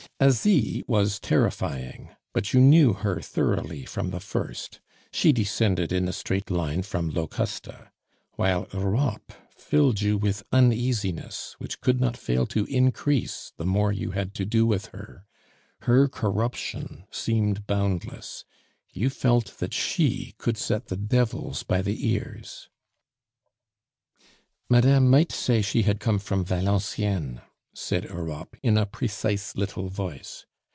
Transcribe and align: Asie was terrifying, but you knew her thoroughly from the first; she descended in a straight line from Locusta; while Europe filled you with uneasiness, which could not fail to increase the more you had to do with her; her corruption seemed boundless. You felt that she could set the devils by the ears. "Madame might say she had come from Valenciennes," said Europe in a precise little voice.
Asie 0.19 0.83
was 0.87 1.19
terrifying, 1.19 2.11
but 2.31 2.53
you 2.53 2.59
knew 2.61 2.93
her 2.93 3.21
thoroughly 3.21 3.85
from 3.85 4.11
the 4.11 4.19
first; 4.19 4.79
she 5.11 5.31
descended 5.31 5.91
in 5.91 6.07
a 6.07 6.13
straight 6.13 6.51
line 6.51 6.83
from 6.83 7.09
Locusta; 7.09 7.91
while 8.35 8.67
Europe 8.71 9.33
filled 9.49 9.99
you 9.99 10.19
with 10.19 10.43
uneasiness, 10.51 11.55
which 11.57 11.81
could 11.81 11.99
not 11.99 12.15
fail 12.15 12.45
to 12.45 12.65
increase 12.65 13.51
the 13.57 13.65
more 13.65 13.91
you 13.91 14.11
had 14.11 14.35
to 14.35 14.45
do 14.45 14.63
with 14.67 14.87
her; 14.87 15.25
her 15.81 16.07
corruption 16.07 17.05
seemed 17.09 17.65
boundless. 17.65 18.45
You 18.93 19.09
felt 19.09 19.57
that 19.57 19.73
she 19.73 20.35
could 20.37 20.55
set 20.57 20.87
the 20.89 20.97
devils 20.97 21.63
by 21.63 21.81
the 21.81 22.07
ears. 22.09 22.69
"Madame 24.69 25.09
might 25.09 25.31
say 25.31 25.63
she 25.63 25.81
had 25.81 25.99
come 25.99 26.19
from 26.19 26.45
Valenciennes," 26.45 27.39
said 27.73 28.03
Europe 28.03 28.57
in 28.61 28.77
a 28.77 28.85
precise 28.85 29.55
little 29.55 29.87
voice. 29.87 30.45